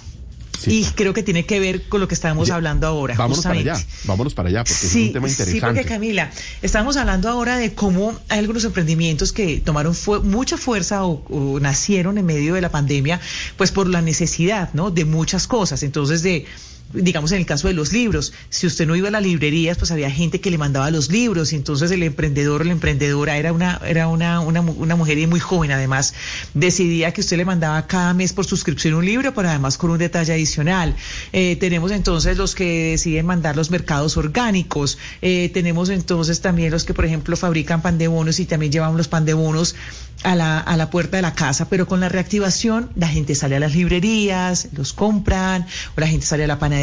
Y 0.66 0.84
creo 0.86 1.14
que 1.14 1.24
tiene 1.24 1.46
que 1.46 1.60
ver 1.60 1.88
con 1.88 2.02
lo 2.02 2.08
que 2.08 2.16
estábamos 2.16 2.50
hablando 2.50 2.88
ahora. 2.88 3.16
Vámonos 3.16 3.44
para 3.44 3.60
allá, 3.60 3.86
vámonos 4.06 4.34
para 4.34 4.50
allá, 4.50 4.64
porque 4.64 4.86
es 4.86 4.96
un 4.96 5.14
tema 5.14 5.28
interesante. 5.28 5.52
Sí, 5.52 5.62
porque 5.62 5.86
Camila, 5.86 6.32
estábamos 6.62 6.98
hablando 6.98 7.30
ahora 7.30 7.58
de 7.58 7.74
cómo 7.74 8.18
hay 8.30 8.40
algunos 8.40 8.64
emprendimientos 8.64 9.32
que 9.32 9.60
tomaron 9.60 9.96
mucha 10.24 10.58
fuerza 10.58 11.06
o, 11.06 11.60
nacieron 11.60 12.18
en 12.18 12.26
medio 12.26 12.54
de 12.56 12.62
la 12.62 12.70
pandemia, 12.70 13.20
pues 13.58 13.72
por 13.72 13.88
la 13.88 14.02
necesidad, 14.02 14.70
¿no? 14.74 14.92
De 14.92 15.06
muchas 15.06 15.48
cosas. 15.48 15.84
Entonces, 15.84 16.24
de 16.24 16.46
digamos 16.94 17.32
en 17.32 17.40
el 17.40 17.46
caso 17.46 17.68
de 17.68 17.74
los 17.74 17.92
libros, 17.92 18.34
si 18.50 18.68
usted 18.68 18.88
no 18.88 18.96
iba 18.96 19.10
a 19.10 19.12
las 19.12 19.24
librerías, 19.24 19.78
pues 19.78 19.92
había 19.92 20.10
gente 20.10 20.40
que 20.40 20.52
le 20.52 20.58
mandaba 20.58 20.90
los 20.92 21.10
libros 21.12 21.54
y 21.54 21.56
entonces 21.56 21.92
el 21.92 22.04
emprendedor 22.04 22.62
o 22.62 22.64
la 22.64 22.72
emprendedora 22.72 23.38
era 23.38 23.54
una 23.54 23.80
era 23.86 24.08
una, 24.08 24.40
una, 24.40 24.96
mujer 24.96 25.18
muy 25.28 25.40
joven 25.40 25.72
además, 25.72 26.14
decidía 26.54 27.14
que 27.14 27.22
usted 27.22 27.38
le 27.38 27.46
mandaba 27.46 27.88
cada 27.88 28.14
mes 28.14 28.34
por 28.34 28.46
suscripción 28.46 28.94
un 28.94 29.06
libro, 29.06 29.34
pero 29.34 29.50
además 29.50 29.78
con 29.78 29.90
un 29.90 29.98
detalle 29.98 30.34
adicional. 30.34 30.96
Eh, 31.34 31.58
tenemos 31.60 31.92
entonces 31.92 32.38
los 32.38 32.56
que 32.56 32.92
deciden 32.92 33.26
mandar 33.26 33.56
los 33.56 33.72
mercados 33.72 34.18
orgánicos, 34.18 34.98
eh, 35.22 35.50
tenemos 35.54 35.90
entonces 35.90 36.42
también 36.42 36.72
los 36.72 36.84
que 36.84 36.94
por 36.94 37.06
ejemplo 37.06 37.36
fabrican 37.36 37.82
pan 37.82 37.98
de 37.98 38.08
bonos 38.08 38.40
y 38.40 38.46
también 38.46 38.72
llevan 38.72 38.96
los 38.98 39.08
pan 39.08 39.26
de 39.26 39.34
bonos 39.34 39.76
a 40.24 40.36
la, 40.36 40.60
a 40.60 40.78
la 40.78 40.90
puerta 40.90 41.18
de 41.18 41.22
la 41.22 41.34
casa, 41.34 41.70
pero 41.70 41.88
con 41.88 42.00
la 42.00 42.10
reactivación 42.10 42.90
la 42.96 43.08
gente 43.08 43.36
sale 43.36 43.56
a 43.56 43.60
las 43.60 43.76
librerías, 43.76 44.70
los 44.74 44.94
compran, 44.94 45.66
o 45.96 46.00
la 46.00 46.08
gente 46.08 46.26
sale 46.26 46.44
a 46.44 46.48
la 46.48 46.60
panadería, 46.60 46.77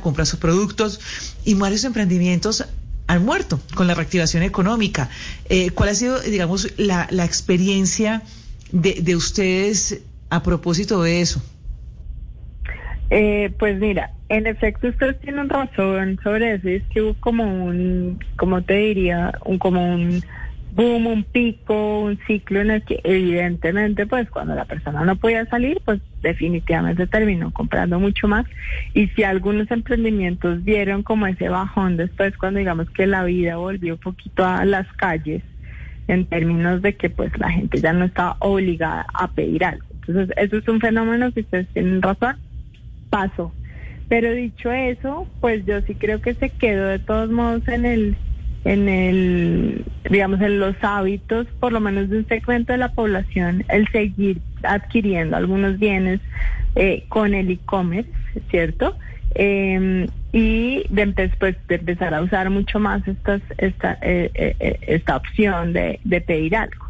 compra 0.00 0.24
sus 0.24 0.38
productos 0.38 1.00
y 1.44 1.54
varios 1.54 1.84
emprendimientos 1.84 2.64
han 3.06 3.24
muerto 3.24 3.58
con 3.74 3.86
la 3.86 3.94
reactivación 3.94 4.42
económica. 4.42 5.08
Eh, 5.48 5.70
¿Cuál 5.70 5.88
ha 5.88 5.94
sido, 5.94 6.20
digamos, 6.20 6.78
la, 6.78 7.08
la 7.10 7.24
experiencia 7.24 8.22
de, 8.70 8.98
de, 9.00 9.16
ustedes 9.16 10.02
a 10.28 10.42
propósito 10.42 11.02
de 11.02 11.22
eso? 11.22 11.42
Eh, 13.10 13.50
pues 13.58 13.78
mira, 13.78 14.12
en 14.28 14.46
efecto 14.46 14.88
ustedes 14.88 15.18
tienen 15.20 15.48
razón 15.48 16.20
sobre 16.22 16.54
eso, 16.54 16.68
es 16.68 16.82
que 16.90 17.00
hubo 17.00 17.14
como 17.14 17.44
un, 17.44 18.22
como 18.36 18.62
te 18.62 18.74
diría, 18.74 19.32
un 19.46 19.58
como 19.58 19.94
un 19.94 20.22
boom, 20.78 21.08
un 21.08 21.24
pico, 21.24 22.02
un 22.02 22.20
ciclo 22.28 22.60
en 22.60 22.70
el 22.70 22.84
que 22.84 23.00
evidentemente 23.02 24.06
pues 24.06 24.30
cuando 24.30 24.54
la 24.54 24.64
persona 24.64 25.04
no 25.04 25.16
podía 25.16 25.44
salir 25.46 25.80
pues 25.84 26.00
definitivamente 26.22 27.08
terminó 27.08 27.50
comprando 27.52 27.98
mucho 27.98 28.28
más 28.28 28.46
y 28.94 29.08
si 29.08 29.24
algunos 29.24 29.68
emprendimientos 29.72 30.62
vieron 30.62 31.02
como 31.02 31.26
ese 31.26 31.48
bajón 31.48 31.96
después 31.96 32.36
cuando 32.36 32.60
digamos 32.60 32.88
que 32.90 33.08
la 33.08 33.24
vida 33.24 33.56
volvió 33.56 33.94
un 33.94 34.00
poquito 34.00 34.44
a 34.46 34.64
las 34.64 34.86
calles 34.92 35.42
en 36.06 36.26
términos 36.26 36.80
de 36.80 36.94
que 36.94 37.10
pues 37.10 37.36
la 37.38 37.50
gente 37.50 37.80
ya 37.80 37.92
no 37.92 38.04
estaba 38.04 38.36
obligada 38.38 39.04
a 39.12 39.28
pedir 39.32 39.64
algo. 39.64 39.84
Entonces 39.90 40.34
eso 40.36 40.58
es 40.58 40.68
un 40.68 40.80
fenómeno 40.80 41.32
que 41.32 41.40
ustedes 41.40 41.66
tienen 41.74 42.00
razón, 42.00 42.36
pasó. 43.10 43.52
Pero 44.08 44.32
dicho 44.32 44.70
eso, 44.70 45.26
pues 45.40 45.66
yo 45.66 45.82
sí 45.82 45.96
creo 45.96 46.22
que 46.22 46.34
se 46.34 46.50
quedó 46.50 46.86
de 46.86 47.00
todos 47.00 47.30
modos 47.30 47.66
en 47.66 47.84
el 47.84 48.16
en 48.68 48.86
el, 48.86 49.84
digamos, 50.10 50.42
en 50.42 50.60
los 50.60 50.76
hábitos, 50.82 51.46
por 51.58 51.72
lo 51.72 51.80
menos 51.80 52.10
de 52.10 52.18
un 52.18 52.28
segmento 52.28 52.72
de 52.72 52.78
la 52.78 52.92
población, 52.92 53.64
el 53.70 53.88
seguir 53.88 54.42
adquiriendo 54.62 55.38
algunos 55.38 55.78
bienes 55.78 56.20
eh, 56.76 57.04
con 57.08 57.32
el 57.32 57.50
e-commerce, 57.50 58.10
¿cierto? 58.50 58.94
Em, 59.34 60.06
y 60.32 60.84
de, 60.90 61.30
pues, 61.38 61.56
de 61.66 61.76
empezar 61.76 62.12
a 62.12 62.20
usar 62.20 62.50
mucho 62.50 62.78
más 62.78 63.08
estas, 63.08 63.40
esta, 63.56 63.98
eh, 64.02 64.30
eh, 64.34 64.78
esta 64.82 65.16
opción 65.16 65.72
de, 65.72 65.98
de 66.04 66.20
pedir 66.20 66.54
algo. 66.54 66.84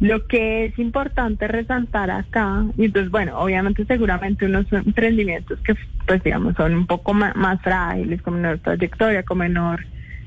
Lo 0.00 0.26
que 0.26 0.66
es 0.66 0.78
importante 0.78 1.48
resaltar 1.48 2.10
acá, 2.10 2.66
y 2.76 2.84
entonces, 2.84 3.10
bueno, 3.10 3.38
obviamente 3.38 3.86
seguramente 3.86 4.44
unos 4.44 4.70
emprendimientos 4.70 5.58
que, 5.60 5.76
pues 6.06 6.22
digamos, 6.22 6.56
son 6.56 6.74
un 6.74 6.86
poco 6.86 7.14
más, 7.14 7.34
más 7.36 7.58
frágiles, 7.62 8.20
con 8.20 8.34
menor 8.34 8.58
trayectoria, 8.58 9.22
con 9.22 9.38
menor 9.38 9.86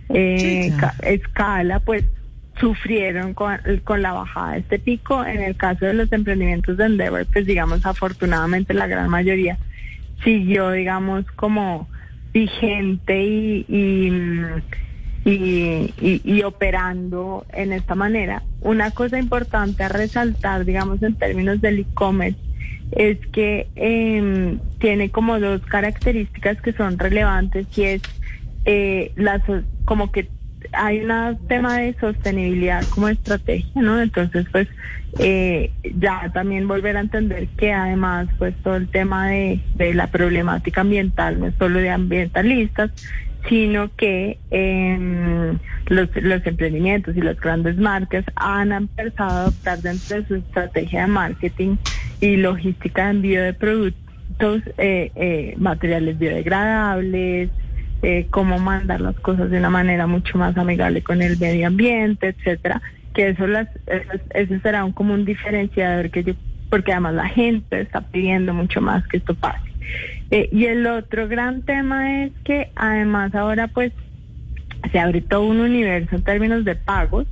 eh, 0.10 0.72
escala, 1.04 1.80
pues 1.80 2.06
sufrieron 2.60 3.34
con, 3.34 3.58
con, 3.84 4.02
la 4.02 4.14
bajada 4.14 4.54
de 4.54 4.60
este 4.60 4.80
pico. 4.80 5.26
En 5.26 5.42
el 5.42 5.56
caso 5.56 5.86
de 5.86 5.94
los 5.94 6.12
emprendimientos 6.12 6.78
de 6.78 6.86
Endeavor, 6.86 7.26
pues 7.32 7.46
digamos, 7.46 7.86
afortunadamente 7.86 8.74
la 8.74 8.88
gran 8.88 9.10
mayoría 9.10 9.58
siguió, 10.24 10.72
digamos, 10.72 11.26
como 11.32 11.88
vigente 12.34 13.24
y, 13.24 13.66
y, 15.26 15.94
y, 16.24 16.44
operando 16.44 17.46
en 17.54 17.74
esta 17.74 17.96
manera. 17.96 18.44
Una 18.62 18.92
cosa 18.92 19.18
importante 19.18 19.84
a 19.84 19.90
resaltar, 19.90 20.66
digamos, 20.66 21.02
en 21.02 21.16
términos 21.16 21.62
del 21.62 21.80
e-commerce, 21.80 22.38
es 22.92 23.18
que 23.28 23.68
eh, 23.76 24.58
tiene 24.80 25.10
como 25.10 25.40
dos 25.40 25.62
características 25.62 26.62
que 26.62 26.74
son 26.74 27.00
relevantes 27.00 27.66
y 27.78 27.84
es 27.84 28.02
eh, 28.66 29.12
las, 29.16 29.42
como 29.86 30.12
que 30.12 30.30
hay 30.74 31.00
un 31.02 31.38
tema 31.48 31.78
de 31.78 31.96
sostenibilidad 32.00 32.84
como 32.90 33.08
estrategia, 33.08 33.82
¿no? 33.82 34.02
Entonces, 34.02 34.46
pues 34.52 34.68
eh, 35.20 35.72
ya 35.96 36.30
también 36.34 36.68
volver 36.68 36.98
a 36.98 37.02
entender 37.02 37.48
que 37.58 37.72
además, 37.72 38.28
pues 38.38 38.56
todo 38.64 38.76
el 38.76 38.90
tema 38.90 39.30
de, 39.30 39.62
la 39.94 40.08
problemática 40.08 40.82
ambiental 40.82 41.40
no 41.40 41.48
es 41.48 41.54
solo 41.58 41.80
de 41.80 41.90
ambientalistas, 41.90 42.92
sino 43.48 43.92
que 43.96 44.40
eh, 44.50 45.54
los, 45.88 46.10
los 46.16 46.46
emprendimientos 46.46 47.16
y 47.16 47.22
las 47.22 47.40
grandes 47.40 47.78
marcas 47.78 48.26
han 48.36 48.72
empezado 48.72 49.30
a 49.30 49.42
adoptar 49.44 49.82
dentro 49.82 50.18
de 50.18 50.28
su 50.28 50.36
estrategia 50.36 51.02
de 51.02 51.08
marketing 51.08 51.78
y 52.20 52.38
logística 52.38 53.06
de 53.06 53.12
envío 53.12 53.44
de 53.44 53.54
productos 53.54 54.62
eh, 54.78 55.12
eh, 55.16 55.54
materiales 55.58 56.18
biodegradables, 56.18 57.52
eh, 58.08 58.28
cómo 58.30 58.60
mandar 58.60 59.02
las 59.02 59.16
cosas 59.20 59.50
de 59.50 59.58
una 59.58 59.72
manera 59.72 60.06
mucho 60.06 60.38
más 60.38 60.56
amigable 60.58 61.02
con 61.02 61.24
el 61.24 61.40
medio 61.40 61.66
ambiente, 61.66 62.28
etcétera, 62.28 62.80
que 63.16 63.30
eso 63.30 63.48
las 63.48 63.68
eso, 63.88 64.60
será 64.62 64.86
un, 64.86 64.92
como 64.92 65.16
un 65.16 65.26
diferenciador 65.26 66.12
que 66.12 66.24
yo 66.24 66.34
porque 66.70 66.92
además 66.92 67.16
la 67.16 67.30
gente 67.30 67.82
está 67.82 68.02
pidiendo 68.02 68.54
mucho 68.54 68.80
más 68.80 69.08
que 69.08 69.18
esto 69.18 69.34
pase. 69.34 69.72
Eh, 70.30 70.50
y 70.52 70.66
el 70.66 70.86
otro 70.86 71.28
gran 71.28 71.64
tema 71.64 72.26
es 72.26 72.32
que 72.44 72.70
además 72.76 73.34
ahora 73.34 73.70
pues 73.70 73.92
se 74.92 75.00
abre 75.00 75.22
todo 75.22 75.42
un 75.42 75.62
universo 75.62 76.16
en 76.16 76.22
términos 76.22 76.64
de 76.64 76.76
pagos. 76.76 77.26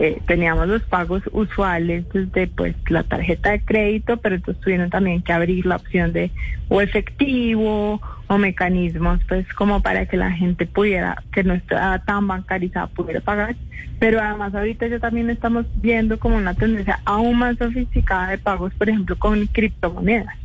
Eh, 0.00 0.22
teníamos 0.28 0.68
los 0.68 0.82
pagos 0.84 1.24
usuales 1.32 2.04
desde 2.12 2.46
pues 2.46 2.76
la 2.88 3.02
tarjeta 3.02 3.50
de 3.50 3.60
crédito, 3.60 4.16
pero 4.18 4.36
entonces 4.36 4.62
tuvieron 4.62 4.90
también 4.90 5.22
que 5.22 5.32
abrir 5.32 5.66
la 5.66 5.74
opción 5.74 6.12
de 6.12 6.30
o 6.68 6.80
efectivo 6.80 8.00
o 8.28 8.38
mecanismos 8.38 9.18
pues 9.26 9.52
como 9.54 9.82
para 9.82 10.06
que 10.06 10.16
la 10.16 10.30
gente 10.30 10.66
pudiera, 10.66 11.20
que 11.32 11.42
no 11.42 11.54
estaba 11.54 11.98
tan 11.98 12.28
bancarizada, 12.28 12.86
pudiera 12.86 13.20
pagar. 13.20 13.56
Pero 13.98 14.20
además 14.20 14.54
ahorita 14.54 14.86
ya 14.86 15.00
también 15.00 15.30
estamos 15.30 15.66
viendo 15.82 16.16
como 16.20 16.36
una 16.36 16.54
tendencia 16.54 17.00
aún 17.04 17.36
más 17.36 17.58
sofisticada 17.58 18.30
de 18.30 18.38
pagos, 18.38 18.72
por 18.74 18.88
ejemplo, 18.88 19.16
con 19.18 19.46
criptomonedas. 19.46 20.36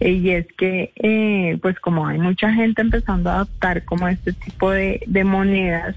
Eh, 0.00 0.12
y 0.12 0.30
es 0.30 0.46
que 0.56 0.92
eh, 0.96 1.58
pues 1.60 1.78
como 1.78 2.06
hay 2.06 2.18
mucha 2.18 2.50
gente 2.54 2.80
empezando 2.80 3.28
a 3.28 3.36
adoptar 3.36 3.84
como 3.84 4.08
este 4.08 4.32
tipo 4.32 4.70
de 4.70 5.24
monedas, 5.24 5.94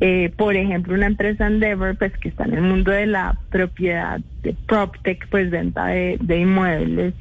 eh, 0.00 0.32
por 0.36 0.56
ejemplo, 0.56 0.94
una 0.94 1.06
empresa 1.06 1.46
Endeavor, 1.46 1.96
pues 1.96 2.12
que 2.18 2.28
está 2.28 2.44
en 2.44 2.54
el 2.54 2.62
mundo 2.62 2.90
de 2.90 3.06
la 3.06 3.38
propiedad 3.50 4.20
de 4.42 4.54
PropTech, 4.66 5.28
pues 5.28 5.50
venta 5.50 5.86
de, 5.86 6.18
inmuebles, 6.28 7.14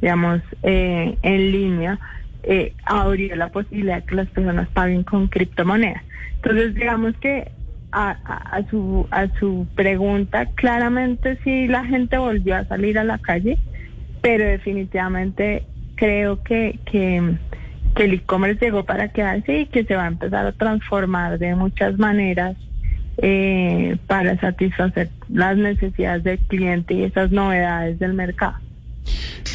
digamos, 0.00 0.40
en 0.62 1.52
línea, 1.52 1.98
eh, 2.42 2.72
abrió 2.84 3.34
la 3.36 3.48
posibilidad 3.48 4.04
que 4.04 4.14
las 4.14 4.28
personas 4.28 4.68
paguen 4.68 5.02
con 5.02 5.28
criptomonedas. 5.28 6.02
Entonces, 6.36 6.74
digamos 6.74 7.16
que 7.16 7.50
a, 7.92 8.10
a, 8.10 8.62
su, 8.68 9.06
a 9.10 9.28
su 9.38 9.66
pregunta, 9.74 10.46
claramente 10.54 11.38
sí 11.42 11.66
la 11.68 11.84
gente 11.84 12.18
volvió 12.18 12.56
a 12.56 12.64
salir 12.64 12.98
a 12.98 13.04
la 13.04 13.18
calle, 13.18 13.58
pero 14.22 14.44
definitivamente 14.44 15.64
creo 15.96 16.42
que, 16.42 16.78
que, 16.84 17.36
que 17.98 18.04
el 18.04 18.14
e-commerce 18.14 18.64
llegó 18.64 18.84
para 18.84 19.08
quedarse 19.08 19.60
y 19.62 19.66
que 19.66 19.82
se 19.82 19.96
va 19.96 20.04
a 20.04 20.06
empezar 20.06 20.46
a 20.46 20.52
transformar 20.52 21.36
de 21.40 21.56
muchas 21.56 21.98
maneras 21.98 22.56
eh, 23.16 23.96
para 24.06 24.38
satisfacer 24.38 25.10
las 25.28 25.56
necesidades 25.56 26.22
del 26.22 26.38
cliente 26.38 26.94
y 26.94 27.02
esas 27.02 27.32
novedades 27.32 27.98
del 27.98 28.14
mercado. 28.14 28.54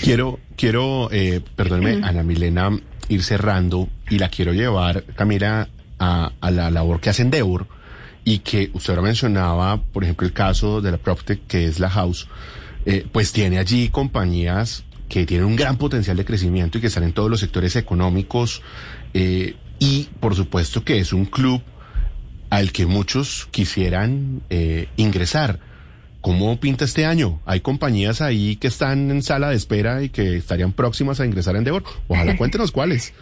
Quiero, 0.03 0.39
quiero, 0.57 1.09
eh, 1.13 1.39
perdóneme, 1.55 2.05
Ana 2.05 2.21
Milena, 2.23 2.69
ir 3.07 3.23
cerrando 3.23 3.87
y 4.09 4.19
la 4.19 4.27
quiero 4.27 4.51
llevar, 4.51 5.03
Camila, 5.15 5.69
a, 5.97 6.31
la 6.51 6.69
labor 6.69 6.99
que 6.99 7.11
hacen 7.11 7.31
Deur 7.31 7.65
y 8.25 8.39
que 8.39 8.71
usted 8.73 8.91
ahora 8.91 9.03
mencionaba, 9.03 9.77
por 9.77 10.03
ejemplo, 10.03 10.27
el 10.27 10.33
caso 10.33 10.81
de 10.81 10.91
la 10.91 10.97
PropTech, 10.97 11.47
que 11.47 11.65
es 11.65 11.79
la 11.79 11.89
House, 11.89 12.27
eh, 12.85 13.07
pues 13.09 13.31
tiene 13.31 13.57
allí 13.57 13.87
compañías 13.87 14.83
que 15.09 15.25
tienen 15.25 15.45
un 15.45 15.55
gran 15.55 15.77
potencial 15.77 16.17
de 16.17 16.25
crecimiento 16.25 16.77
y 16.77 16.81
que 16.81 16.87
están 16.87 17.03
en 17.03 17.13
todos 17.13 17.29
los 17.29 17.39
sectores 17.39 17.75
económicos 17.75 18.61
eh, 19.13 19.55
y, 19.79 20.09
por 20.19 20.35
supuesto, 20.35 20.83
que 20.83 20.99
es 20.99 21.13
un 21.13 21.25
club 21.25 21.61
al 22.49 22.71
que 22.71 22.85
muchos 22.85 23.47
quisieran 23.51 24.41
eh, 24.49 24.87
ingresar. 24.97 25.59
¿cómo 26.23 26.57
pinta 26.57 26.85
este 26.85 27.05
año? 27.05 27.41
Hay 27.45 27.59
compañías 27.59 28.21
ahí 28.21 28.55
que 28.55 28.67
están 28.67 29.11
en 29.11 29.21
sala 29.21 29.49
de 29.49 29.57
espera 29.57 30.01
y 30.01 30.07
que 30.07 30.37
estarían 30.37 30.71
próximas 30.71 31.19
a 31.19 31.25
ingresar 31.25 31.57
en 31.57 31.65
Devor. 31.65 31.83
Ojalá 32.07 32.37
cuéntenos 32.37 32.71
cuáles. 32.71 33.13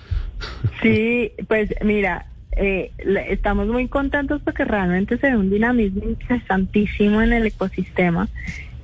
Sí, 0.84 1.32
pues 1.48 1.74
mira, 1.84 2.28
eh, 2.56 2.92
estamos 3.28 3.68
muy 3.68 3.88
contentos 3.88 4.40
porque 4.46 4.66
realmente 4.66 5.18
se 5.18 5.32
ve 5.32 5.36
un 5.36 5.50
dinamismo 5.50 6.04
interesantísimo 6.04 7.24
en 7.24 7.34
el 7.34 7.48
ecosistema. 7.48 8.30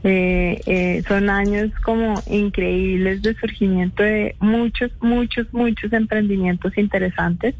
Eh, 0.09 0.61
eh, 0.65 1.03
son 1.05 1.29
años 1.29 1.69
como 1.83 2.23
increíbles 2.27 3.21
de 3.21 3.35
surgimiento 3.35 4.03
de 4.03 4.37
muchos, 4.39 4.89
muchos, 5.01 5.47
muchos 5.51 5.91
emprendimientos 5.91 6.77
interesantes. 6.77 7.55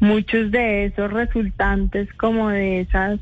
Muchos 0.00 0.50
de 0.50 0.86
esos 0.86 1.12
resultantes 1.12 2.12
como 2.14 2.48
de 2.48 2.80
esas, 2.80 3.20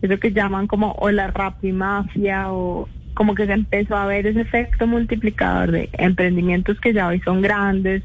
eso 0.00 0.18
que 0.18 0.32
llaman 0.32 0.66
como 0.66 0.92
o 0.98 1.10
la 1.10 1.26
rapimafia 1.26 2.50
o 2.52 2.88
como 3.12 3.34
que 3.34 3.44
se 3.44 3.52
empezó 3.52 3.96
a 3.96 4.06
ver 4.06 4.26
ese 4.26 4.40
efecto 4.40 4.86
multiplicador 4.86 5.72
de 5.72 5.90
emprendimientos 5.92 6.80
que 6.80 6.94
ya 6.94 7.08
hoy 7.08 7.20
son 7.20 7.42
grandes, 7.42 8.02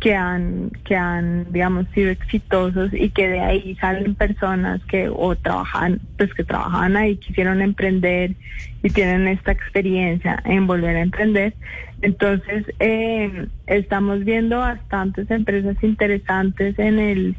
que 0.00 0.14
han, 0.14 0.70
que 0.84 0.96
han, 0.96 1.52
digamos, 1.52 1.86
sido 1.94 2.10
exitosos 2.10 2.90
y 2.92 3.10
que 3.10 3.28
de 3.28 3.40
ahí 3.40 3.76
salen 3.80 4.14
personas 4.14 4.82
que 4.86 5.10
o 5.10 5.36
trabajan, 5.36 6.00
pues 6.16 6.32
que 6.32 6.42
trabajan 6.42 6.96
ahí, 6.96 7.16
quisieron 7.16 7.60
emprender 7.60 8.34
y 8.82 8.90
tienen 8.90 9.28
esta 9.28 9.52
experiencia 9.52 10.42
en 10.46 10.66
volver 10.66 10.96
a 10.96 11.02
emprender. 11.02 11.54
Entonces, 12.00 12.64
eh, 12.78 13.46
estamos 13.66 14.24
viendo 14.24 14.58
bastantes 14.58 15.30
empresas 15.30 15.76
interesantes 15.82 16.78
en 16.78 16.98
el 16.98 17.36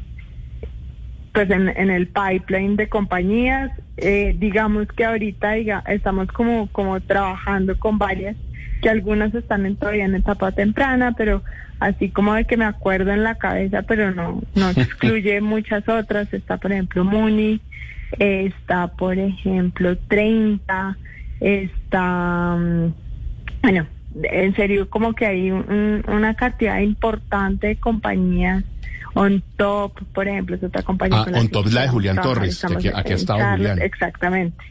pues 1.32 1.50
en, 1.50 1.68
en 1.68 1.90
el 1.90 2.08
pipeline 2.08 2.76
de 2.76 2.88
compañías. 2.88 3.72
Eh, 3.96 4.36
digamos 4.38 4.86
que 4.88 5.04
ahorita 5.04 5.52
diga, 5.52 5.82
estamos 5.86 6.28
como, 6.28 6.68
como 6.68 7.00
trabajando 7.00 7.78
con 7.78 7.98
varias, 7.98 8.36
que 8.82 8.90
algunas 8.90 9.34
están 9.34 9.64
en, 9.64 9.76
todavía 9.76 10.04
en 10.04 10.16
etapa 10.16 10.52
temprana, 10.52 11.12
pero 11.16 11.42
así 11.80 12.10
como 12.10 12.34
de 12.34 12.44
que 12.44 12.56
me 12.58 12.66
acuerdo 12.66 13.12
en 13.12 13.22
la 13.22 13.36
cabeza, 13.36 13.82
pero 13.82 14.10
no, 14.10 14.42
no 14.54 14.70
excluye 14.76 15.40
muchas 15.40 15.88
otras. 15.88 16.32
Está, 16.34 16.58
por 16.58 16.72
ejemplo, 16.72 17.04
Muni, 17.04 17.62
está, 18.18 18.88
por 18.88 19.16
ejemplo, 19.16 19.96
30, 19.96 20.98
está, 21.40 22.56
mm, 22.58 22.94
bueno, 23.62 23.86
en 24.22 24.54
serio, 24.54 24.90
como 24.90 25.14
que 25.14 25.26
hay 25.26 25.50
una 25.50 26.34
cantidad 26.34 26.80
importante 26.80 27.68
de 27.68 27.76
compañías 27.76 28.64
on 29.14 29.42
Top, 29.56 29.92
por 30.14 30.26
ejemplo, 30.26 30.56
es 30.56 30.62
otra 30.62 30.82
compañía. 30.82 31.24
Ah, 31.26 31.38
On 31.38 31.48
Top 31.48 31.66
la 31.66 31.82
de 31.82 31.88
Julián 31.88 32.16
Torres, 32.20 32.64
aquí, 32.64 32.88
ha 32.88 33.00
estado 33.00 33.56
Julián. 33.56 33.80
Exactamente. 33.80 34.64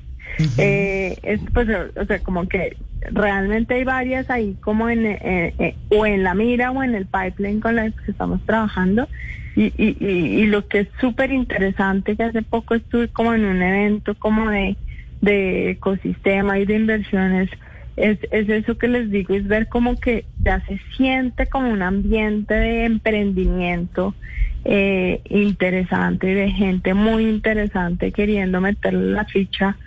Eh, 0.58 1.18
es, 1.24 1.40
pues, 1.54 1.68
o 1.96 2.06
sea, 2.06 2.20
como 2.20 2.48
que 2.48 2.78
realmente 3.12 3.76
hay 3.76 3.84
varias 3.84 4.30
ahí 4.30 4.56
como 4.62 4.90
en, 4.90 5.06
eh, 5.06 5.54
eh, 5.58 5.76
o 5.90 6.06
en 6.06 6.24
la 6.24 6.34
mira 6.34 6.72
o 6.72 6.84
en 6.84 6.96
el 6.96 7.06
pipeline 7.06 7.60
con 7.60 7.76
las 7.76 7.94
que 7.94 8.12
estamos 8.12 8.42
trabajando. 8.46 9.08
Y, 9.54 9.74
y, 9.78 10.46
lo 10.46 10.66
que 10.66 10.80
es 10.80 10.88
súper 11.02 11.34
interesante, 11.34 12.16
que 12.16 12.24
hace 12.24 12.42
poco 12.42 12.74
estuve 12.74 13.10
como 13.10 13.34
en 13.34 13.44
un 13.44 13.62
evento 13.62 14.16
como 14.16 14.50
de, 14.50 14.78
de 15.20 15.72
ecosistema 15.72 16.58
y 16.58 16.66
de 16.66 16.76
inversiones, 16.76 17.50
es, 17.98 18.18
es 18.32 18.48
eso 18.48 18.78
que 18.78 18.88
les 18.88 19.12
digo, 19.12 19.34
es 19.34 19.46
ver 19.48 19.68
como 19.68 20.00
que 20.00 20.24
ya 20.42 20.64
se 20.66 20.80
siente 20.96 21.48
como 21.48 21.70
un 21.70 21.82
ambiente 21.82 22.54
de 22.54 22.86
emprendimiento 22.86 24.16
eh, 24.64 25.22
interesante 25.30 26.32
y 26.32 26.34
de 26.34 26.52
gente 26.52 26.94
muy 26.94 27.28
interesante 27.28 28.12
queriendo 28.12 28.62
meterle 28.62 29.12
la 29.12 29.26
ficha 29.26 29.78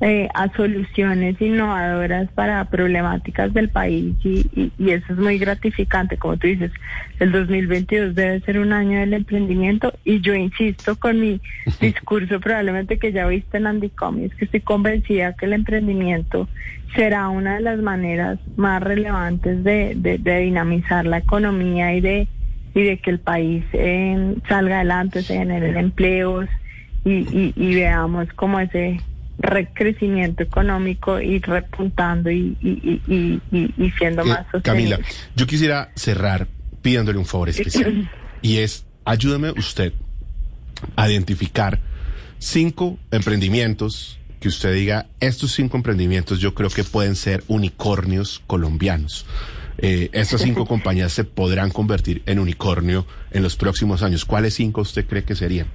eh, 0.00 0.28
a 0.34 0.52
soluciones 0.54 1.40
innovadoras 1.40 2.28
para 2.32 2.64
problemáticas 2.64 3.54
del 3.54 3.68
país 3.68 4.14
y, 4.24 4.70
y, 4.76 4.90
eso 4.90 5.12
es 5.12 5.18
muy 5.18 5.38
gratificante. 5.38 6.16
Como 6.16 6.36
tú 6.36 6.48
dices, 6.48 6.72
el 7.20 7.30
2022 7.30 8.14
debe 8.14 8.40
ser 8.40 8.58
un 8.58 8.72
año 8.72 8.98
del 8.98 9.14
emprendimiento 9.14 9.94
y 10.04 10.20
yo 10.20 10.34
insisto 10.34 10.96
con 10.96 11.20
mi 11.20 11.40
discurso 11.80 12.40
probablemente 12.40 12.98
que 12.98 13.12
ya 13.12 13.26
viste 13.28 13.56
en 13.56 13.68
Andicom, 13.68 14.18
es 14.18 14.34
que 14.34 14.46
estoy 14.46 14.60
convencida 14.60 15.34
que 15.34 15.46
el 15.46 15.52
emprendimiento 15.52 16.48
será 16.96 17.28
una 17.28 17.54
de 17.54 17.60
las 17.60 17.78
maneras 17.78 18.38
más 18.56 18.82
relevantes 18.82 19.62
de, 19.62 19.94
de, 19.96 20.38
dinamizar 20.40 21.06
la 21.06 21.18
economía 21.18 21.94
y 21.94 22.00
de, 22.00 22.28
y 22.74 22.82
de 22.82 22.98
que 22.98 23.10
el 23.10 23.20
país 23.20 23.64
eh, 23.72 24.34
salga 24.48 24.76
adelante, 24.76 25.22
se 25.22 25.36
generen 25.36 25.76
empleos 25.76 26.46
y, 27.04 27.12
y, 27.12 27.52
y 27.56 27.74
veamos 27.74 28.28
como 28.34 28.60
ese 28.60 29.00
recrecimiento 29.38 30.42
económico 30.42 31.20
y 31.20 31.40
repuntando 31.40 32.30
y, 32.30 32.56
y, 32.60 33.40
y 33.50 33.90
siendo 33.98 34.22
eh, 34.22 34.26
más 34.26 34.46
sostenible. 34.50 34.96
Camila, 34.96 34.98
yo 35.34 35.46
quisiera 35.46 35.90
cerrar 35.96 36.46
pidiéndole 36.82 37.18
un 37.18 37.26
favor 37.26 37.48
especial 37.48 38.10
y 38.42 38.58
es 38.58 38.84
ayúdame 39.04 39.50
usted 39.50 39.92
a 40.96 41.08
identificar 41.08 41.80
cinco 42.38 42.98
emprendimientos 43.10 44.18
que 44.40 44.48
usted 44.48 44.74
diga, 44.74 45.06
estos 45.20 45.52
cinco 45.52 45.78
emprendimientos 45.78 46.38
yo 46.38 46.54
creo 46.54 46.68
que 46.68 46.84
pueden 46.84 47.16
ser 47.16 47.42
unicornios 47.48 48.42
colombianos. 48.46 49.24
Eh, 49.78 50.10
estas 50.12 50.42
cinco 50.42 50.66
compañías 50.68 51.12
se 51.12 51.24
podrán 51.24 51.70
convertir 51.70 52.22
en 52.26 52.38
unicornio 52.38 53.06
en 53.30 53.42
los 53.42 53.56
próximos 53.56 54.02
años. 54.02 54.26
¿Cuáles 54.26 54.52
cinco 54.52 54.82
usted 54.82 55.06
cree 55.06 55.24
que 55.24 55.34
serían? 55.34 55.68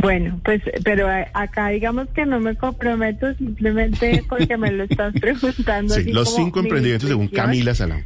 Bueno, 0.00 0.40
pues, 0.44 0.62
pero 0.84 1.08
acá 1.34 1.68
digamos 1.68 2.08
que 2.14 2.24
no 2.24 2.38
me 2.38 2.54
comprometo 2.54 3.34
simplemente 3.34 4.24
porque 4.28 4.56
me 4.56 4.70
lo 4.70 4.84
estás 4.84 5.12
preguntando. 5.20 5.94
Sí, 5.94 6.12
los 6.12 6.34
cinco 6.34 6.60
emprendimientos 6.60 7.08
según 7.08 7.28
Camila 7.28 7.74
Salón. 7.74 8.04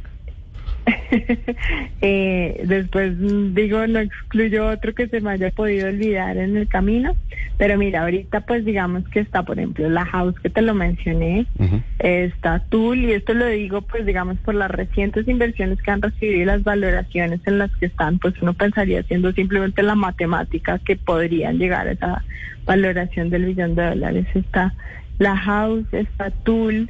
eh, 2.01 2.63
después 2.65 3.13
digo, 3.53 3.87
no 3.87 3.99
excluyo 3.99 4.67
otro 4.67 4.93
que 4.93 5.07
se 5.07 5.21
me 5.21 5.31
haya 5.31 5.51
podido 5.51 5.87
olvidar 5.87 6.37
en 6.37 6.57
el 6.57 6.67
camino, 6.67 7.15
pero 7.57 7.77
mira, 7.77 8.01
ahorita 8.01 8.41
pues 8.41 8.65
digamos 8.65 9.07
que 9.09 9.21
está, 9.21 9.43
por 9.43 9.57
ejemplo, 9.57 9.89
la 9.89 10.05
house 10.05 10.39
que 10.41 10.49
te 10.49 10.61
lo 10.61 10.73
mencioné, 10.73 11.45
está 11.99 12.59
Tool, 12.69 12.99
y 12.99 13.13
esto 13.13 13.33
lo 13.33 13.47
digo 13.47 13.81
pues 13.81 14.05
digamos 14.05 14.37
por 14.39 14.55
las 14.55 14.71
recientes 14.71 15.27
inversiones 15.27 15.81
que 15.81 15.91
han 15.91 16.01
recibido 16.01 16.41
y 16.41 16.45
las 16.45 16.63
valoraciones 16.63 17.39
en 17.45 17.59
las 17.59 17.71
que 17.77 17.85
están, 17.85 18.19
pues 18.19 18.33
uno 18.41 18.53
pensaría 18.53 18.99
haciendo 18.99 19.31
simplemente 19.31 19.83
la 19.83 19.95
matemática 19.95 20.79
que 20.79 20.95
podrían 20.95 21.57
llegar 21.57 21.87
a 21.87 21.91
esa 21.91 22.23
valoración 22.65 23.29
del 23.29 23.45
billón 23.45 23.75
de 23.75 23.85
dólares. 23.85 24.25
Está 24.33 24.73
la 25.19 25.37
house, 25.37 25.85
está 25.91 26.31
Tool, 26.31 26.89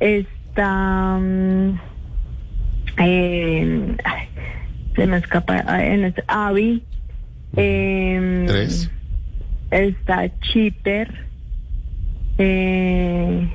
está... 0.00 1.18
Mm, 1.20 1.89
eh, 2.98 3.96
se 4.96 5.06
me 5.06 5.16
escapa 5.16 5.84
en 5.84 6.04
este, 6.04 6.24
Avi 6.26 6.82
eh, 7.56 8.44
tres. 8.46 8.90
está 9.70 10.28
Chipper 10.40 11.26
eh, 12.38 13.48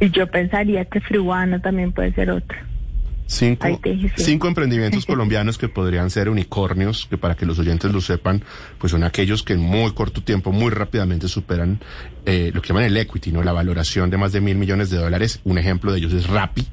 y 0.00 0.10
yo 0.10 0.26
pensaría 0.26 0.84
que 0.84 1.00
Fruano 1.00 1.60
también 1.60 1.92
puede 1.92 2.12
ser 2.12 2.30
otro 2.30 2.58
Cinco, 3.28 3.80
cinco 4.16 4.46
emprendimientos 4.46 5.04
colombianos 5.06 5.58
que 5.58 5.68
podrían 5.68 6.10
ser 6.10 6.28
unicornios, 6.28 7.06
que 7.10 7.18
para 7.18 7.34
que 7.34 7.44
los 7.44 7.58
oyentes 7.58 7.92
lo 7.92 8.00
sepan, 8.00 8.44
pues 8.78 8.92
son 8.92 9.02
aquellos 9.02 9.42
que 9.42 9.54
en 9.54 9.60
muy 9.60 9.92
corto 9.92 10.22
tiempo, 10.22 10.52
muy 10.52 10.70
rápidamente 10.70 11.26
superan 11.26 11.80
eh, 12.24 12.52
lo 12.54 12.62
que 12.62 12.68
llaman 12.68 12.84
el 12.84 12.96
equity, 12.96 13.32
¿no? 13.32 13.42
La 13.42 13.52
valoración 13.52 14.10
de 14.10 14.16
más 14.16 14.32
de 14.32 14.40
mil 14.40 14.56
millones 14.56 14.90
de 14.90 14.98
dólares. 14.98 15.40
Un 15.42 15.58
ejemplo 15.58 15.90
de 15.90 15.98
ellos 15.98 16.12
es 16.12 16.28
Rappi, 16.28 16.66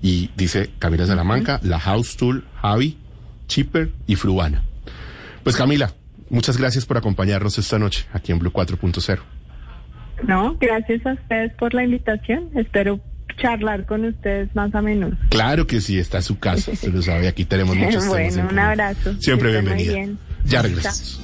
y 0.00 0.30
dice 0.34 0.70
Camila 0.78 1.06
Salamanca, 1.06 1.60
La 1.62 1.78
House 1.78 2.16
Tool, 2.16 2.44
Javi, 2.62 2.96
Chipper 3.46 3.92
y 4.06 4.16
Fruana. 4.16 4.62
Pues 5.42 5.56
Camila, 5.56 5.92
muchas 6.30 6.56
gracias 6.56 6.86
por 6.86 6.96
acompañarnos 6.96 7.58
esta 7.58 7.78
noche 7.78 8.06
aquí 8.12 8.32
en 8.32 8.38
Blue 8.38 8.52
4.0. 8.52 9.18
No, 10.26 10.56
gracias 10.58 11.04
a 11.06 11.12
ustedes 11.12 11.52
por 11.54 11.74
la 11.74 11.84
invitación. 11.84 12.50
Espero 12.54 13.00
charlar 13.38 13.86
con 13.86 14.04
ustedes 14.04 14.54
más 14.54 14.74
a 14.74 14.82
menudo. 14.82 15.16
Claro 15.30 15.66
que 15.66 15.80
sí, 15.80 15.98
está 15.98 16.18
en 16.18 16.22
su 16.24 16.38
casa, 16.38 16.74
se 16.74 16.90
lo 16.90 17.02
sabe, 17.02 17.28
aquí 17.28 17.44
tenemos 17.44 17.76
muchos 17.76 18.06
bueno, 18.06 18.48
un 18.50 18.58
abrazo. 18.58 19.14
Siempre 19.20 19.50
bienvenida. 19.50 20.16
Ya 20.44 20.62
regresamos. 20.62 21.20